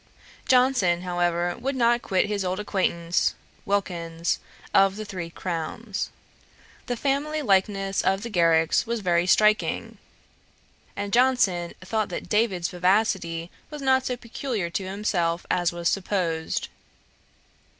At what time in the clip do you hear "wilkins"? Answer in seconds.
3.67-4.39